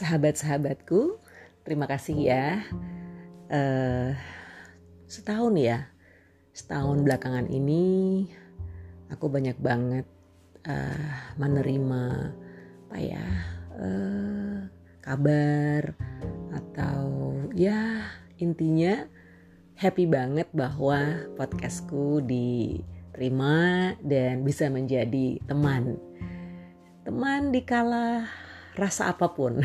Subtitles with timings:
[0.00, 1.20] sahabat-sahabatku,
[1.68, 2.64] terima kasih ya.
[3.52, 4.16] Uh,
[5.04, 5.92] setahun ya,
[6.56, 8.24] setahun belakangan ini
[9.12, 10.06] aku banyak banget
[10.64, 12.32] uh, menerima
[12.90, 13.26] apa ya
[13.78, 14.58] uh,
[15.04, 15.94] kabar
[16.50, 18.02] atau ya
[18.42, 19.06] intinya
[19.78, 25.98] happy banget bahwa podcastku diterima dan bisa menjadi teman
[27.06, 28.26] teman dikala
[28.76, 29.60] rasa apa pun.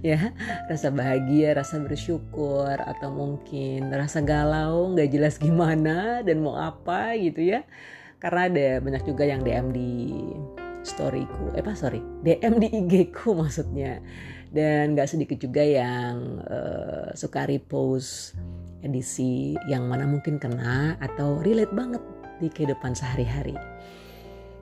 [0.00, 0.32] Ya
[0.72, 7.44] rasa bahagia rasa bersyukur atau mungkin rasa galau nggak jelas gimana dan mau apa gitu
[7.44, 7.68] ya.
[8.16, 9.92] Karena ada banyak juga yang DM di
[10.80, 14.00] storyku eh apa sorry DM di IG ku maksudnya.
[14.48, 18.34] Dan nggak sedikit juga yang uh, suka repost
[18.80, 22.00] edisi yang mana mungkin kena atau relate banget
[22.40, 23.52] di kehidupan sehari-hari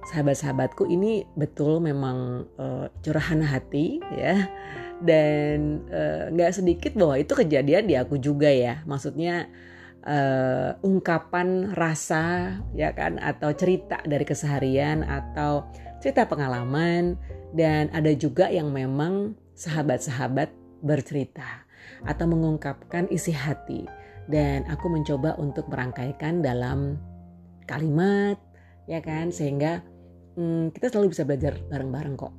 [0.09, 4.49] sahabat-sahabatku ini betul memang uh, curahan hati ya.
[4.99, 8.83] Dan eh, nggak uh, sedikit bahwa itu kejadian di aku juga ya.
[8.83, 9.47] Maksudnya
[10.03, 15.71] uh, ungkapan rasa ya kan atau cerita dari keseharian atau
[16.03, 17.15] cerita pengalaman
[17.55, 20.51] dan ada juga yang memang sahabat-sahabat
[20.83, 21.63] bercerita
[22.03, 23.87] atau mengungkapkan isi hati.
[24.27, 26.99] Dan aku mencoba untuk merangkaikan dalam
[27.71, 28.37] kalimat
[28.89, 29.85] ya kan sehingga
[30.39, 32.35] hmm, kita selalu bisa belajar bareng-bareng kok.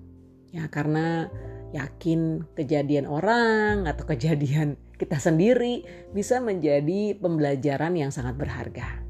[0.56, 1.28] Ya karena
[1.76, 9.04] yakin kejadian orang atau kejadian kita sendiri bisa menjadi pembelajaran yang sangat berharga.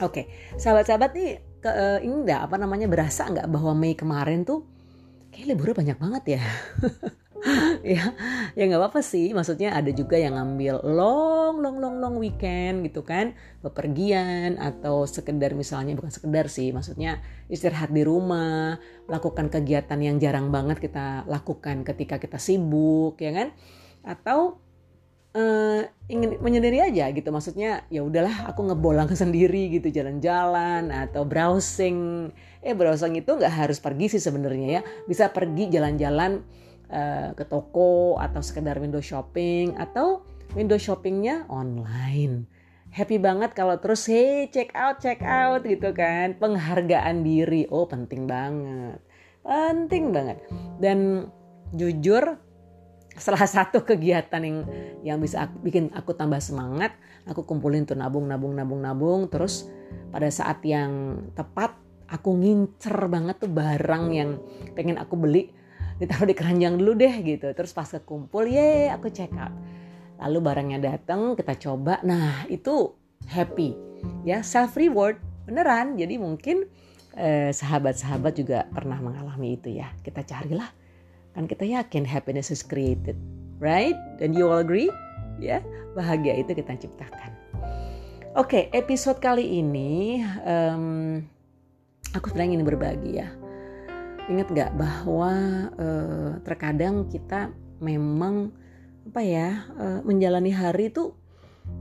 [0.00, 0.28] Oke,
[0.60, 1.30] sahabat-sahabat nih
[1.62, 4.66] ke, uh, ini enggak apa namanya berasa nggak bahwa Mei kemarin tuh
[5.30, 6.42] kayak liburnya banyak banget ya.
[7.82, 8.14] ya
[8.54, 9.34] ya nggak apa-apa sih.
[9.34, 13.34] Maksudnya ada juga yang ngambil long long long long weekend gitu kan.
[13.60, 17.18] Bepergian atau sekedar misalnya bukan sekedar sih maksudnya
[17.50, 18.78] istirahat di rumah
[19.10, 23.48] melakukan kegiatan yang jarang banget kita lakukan ketika kita sibuk ya kan?
[24.06, 24.62] Atau
[25.36, 27.28] uh, ingin menyendiri aja gitu.
[27.34, 32.30] Maksudnya ya udahlah aku ngebolang sendiri gitu jalan-jalan atau browsing.
[32.62, 34.82] Eh browsing itu nggak harus pergi sih sebenarnya ya.
[35.10, 36.62] Bisa pergi jalan-jalan
[36.92, 42.44] Eh, ke toko atau sekedar window shopping atau window shoppingnya online.
[42.92, 46.36] Happy banget kalau terus hey check out check out gitu kan.
[46.36, 47.64] Penghargaan diri.
[47.72, 49.00] Oh penting banget.
[49.40, 50.44] Penting banget.
[50.76, 51.32] Dan
[51.72, 52.36] jujur
[53.16, 54.58] salah satu kegiatan yang
[55.00, 56.92] yang bisa aku, bikin aku tambah semangat,
[57.24, 59.64] aku kumpulin tuh nabung nabung nabung nabung terus
[60.12, 61.72] pada saat yang tepat
[62.12, 64.36] aku ngincer banget tuh barang yang
[64.76, 65.61] pengen aku beli
[66.02, 67.54] ditaruh di keranjang dulu deh gitu.
[67.54, 69.54] Terus pas kekumpul ye aku check out.
[70.18, 72.02] Lalu barangnya datang kita coba.
[72.02, 72.90] Nah itu
[73.30, 73.78] happy.
[74.26, 75.94] Ya self reward beneran.
[75.94, 76.66] Jadi mungkin
[77.14, 79.94] eh, sahabat-sahabat juga pernah mengalami itu ya.
[80.02, 80.70] Kita carilah.
[81.32, 83.16] Kan kita yakin happiness is created
[83.62, 83.94] right?
[84.18, 84.90] Dan you all agree?
[85.38, 85.62] Ya
[85.94, 87.30] bahagia itu kita ciptakan.
[88.34, 91.22] Oke okay, episode kali ini um,
[92.10, 93.30] aku sedang ingin berbagi ya
[94.32, 95.32] ingat nggak bahwa
[95.76, 98.50] uh, terkadang kita memang
[99.02, 101.12] apa ya uh, menjalani hari itu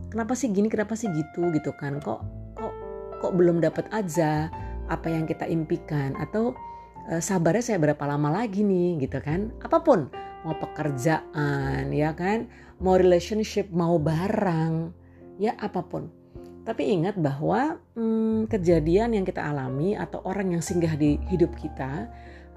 [0.10, 1.50] kenapa sih gini kenapa sih gitu?
[1.56, 2.04] gitu kan.
[2.04, 2.20] Kok
[2.60, 2.74] kok
[3.22, 4.52] kok belum dapat aja
[4.92, 6.18] apa yang kita impikan?
[6.20, 6.58] Atau
[7.08, 9.00] uh, sabarnya saya berapa lama lagi nih?
[9.08, 9.56] gitu kan.
[9.64, 12.50] Apa pun mau pekerjaan ya kan
[12.82, 14.92] mau relationship mau barang
[15.38, 16.10] ya apa pun.
[16.62, 22.06] Tapi ingat bahwa hmm, kejadian yang kita alami atau orang yang singgah di hidup kita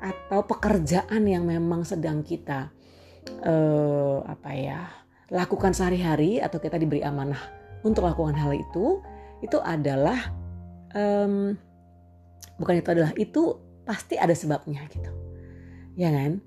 [0.05, 2.69] atau pekerjaan yang memang sedang kita
[3.41, 4.81] uh, apa ya
[5.33, 7.41] lakukan sehari-hari atau kita diberi amanah
[7.81, 9.01] untuk lakukan hal itu
[9.41, 10.21] itu adalah
[10.93, 11.57] um,
[12.61, 13.43] bukan itu adalah itu
[13.85, 15.11] pasti ada sebabnya gitu.
[15.97, 16.41] Ya kan?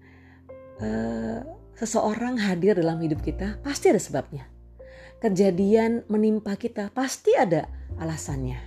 [0.77, 1.41] Uh,
[1.77, 4.49] seseorang hadir dalam hidup kita pasti ada sebabnya.
[5.17, 8.57] Kejadian menimpa kita pasti ada alasannya.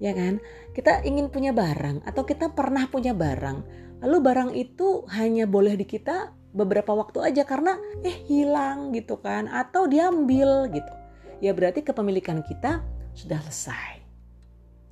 [0.00, 0.40] Ya kan?
[0.76, 5.88] Kita ingin punya barang atau kita pernah punya barang Lalu barang itu hanya boleh di
[5.88, 10.92] kita beberapa waktu aja karena eh hilang gitu kan atau diambil gitu.
[11.40, 12.84] Ya berarti kepemilikan kita
[13.16, 14.04] sudah selesai.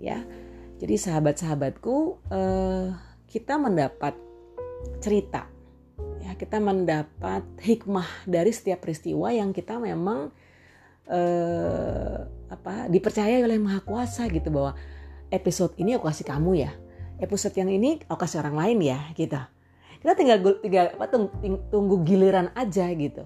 [0.01, 0.25] Ya.
[0.81, 1.97] Jadi sahabat-sahabatku
[2.33, 2.89] eh,
[3.29, 4.17] kita mendapat
[4.99, 5.53] cerita
[6.23, 10.31] ya kita mendapat hikmah dari setiap peristiwa yang kita memang
[11.11, 12.19] eh,
[12.51, 14.79] apa dipercaya oleh Maha Kuasa gitu bahwa
[15.35, 16.73] episode ini aku kasih kamu ya
[17.19, 19.39] episode yang ini aku kasih orang lain ya gitu.
[20.03, 21.07] Kita tinggal tinggal apa
[21.71, 23.23] tunggu giliran aja gitu.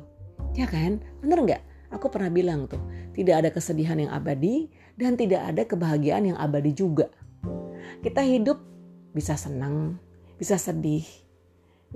[0.57, 1.05] Ya kan?
[1.21, 1.63] Bener nggak?
[1.95, 2.83] Aku pernah bilang tuh
[3.15, 4.69] tidak ada kesedihan yang abadi
[4.99, 7.09] dan tidak ada kebahagiaan yang abadi juga.
[8.03, 8.61] Kita hidup
[9.15, 9.97] bisa senang
[10.37, 11.05] bisa sedih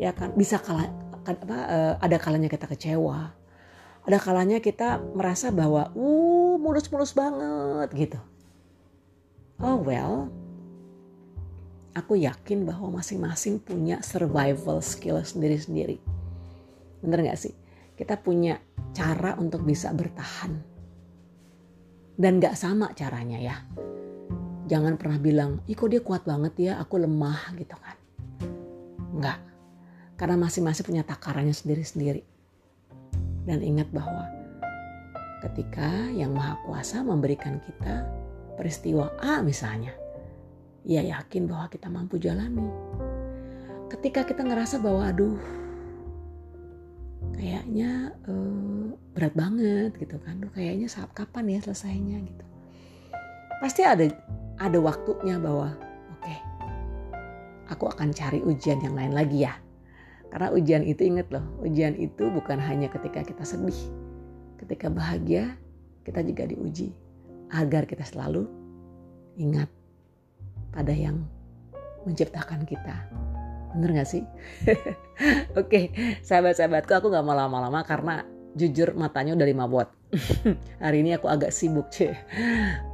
[0.01, 0.33] ya kan?
[0.37, 0.89] Bisa kalah
[1.29, 3.37] apa, uh, ada kalanya kita kecewa.
[4.09, 8.21] Ada kalanya kita merasa bahwa uh mulus-mulus banget gitu.
[9.61, 10.33] Oh well,
[11.95, 15.99] aku yakin bahwa masing-masing punya survival skill sendiri-sendiri.
[17.03, 17.55] Bener gak sih?
[17.99, 18.61] Kita punya
[18.95, 20.55] cara untuk bisa bertahan.
[22.21, 23.57] Dan gak sama caranya ya.
[24.71, 27.97] Jangan pernah bilang, ih kok dia kuat banget ya, aku lemah gitu kan.
[29.11, 29.39] Enggak.
[30.15, 32.23] Karena masing-masing punya takarannya sendiri-sendiri.
[33.49, 34.31] Dan ingat bahwa
[35.43, 38.07] ketika yang maha kuasa memberikan kita
[38.55, 39.91] peristiwa A misalnya,
[40.85, 42.69] ia yakin bahwa kita mampu jalani.
[43.91, 45.41] Ketika kita ngerasa bahwa aduh
[47.35, 52.45] kayaknya uh, berat banget gitu kan, Duh, kayaknya saat kapan ya selesainya gitu.
[53.61, 54.09] Pasti ada
[54.61, 55.75] ada waktunya bahwa
[56.17, 56.39] oke okay,
[57.69, 59.57] aku akan cari ujian yang lain lagi ya.
[60.31, 63.75] Karena ujian itu inget loh, ujian itu bukan hanya ketika kita sedih.
[64.63, 65.59] Ketika bahagia,
[66.07, 66.95] kita juga diuji.
[67.51, 68.47] Agar kita selalu
[69.35, 69.67] ingat
[70.71, 71.27] pada yang
[72.09, 73.07] menciptakan kita.
[73.77, 74.25] Bener gak sih?
[75.61, 75.95] Oke,
[76.27, 78.27] sahabat-sahabatku aku gak mau lama-lama karena
[78.59, 79.89] jujur matanya udah lima buat.
[80.85, 82.15] Hari ini aku agak sibuk ceh.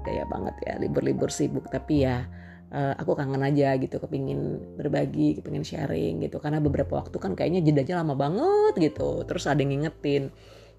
[0.04, 2.28] Kayak banget ya libur-libur sibuk tapi ya
[2.72, 7.64] uh, aku kangen aja gitu kepingin berbagi kepingin sharing gitu karena beberapa waktu kan kayaknya
[7.64, 10.28] jedanya lama banget gitu terus ada yang ngingetin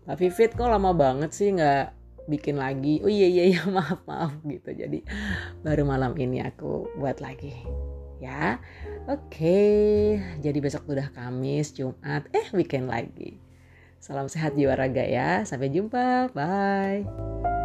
[0.08, 1.97] Mbak Vivit kok lama banget sih nggak
[2.28, 3.02] bikin lagi.
[3.02, 4.70] Oh iya iya iya maaf maaf gitu.
[4.76, 5.02] Jadi
[5.64, 7.56] baru malam ini aku buat lagi
[8.22, 8.60] ya.
[9.08, 13.40] Oke jadi besok udah Kamis Jumat eh weekend lagi.
[13.98, 15.42] Salam sehat jiwa raga ya.
[15.48, 16.30] Sampai jumpa.
[16.36, 17.57] Bye